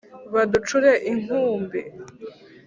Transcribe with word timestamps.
baducure 0.33 0.91
inkumbi 1.11 1.81